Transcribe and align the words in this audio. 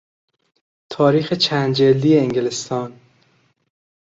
تاریخ 0.91 1.33
چند 1.33 1.73
جلدی 1.75 2.17
انگلستان 2.17 2.99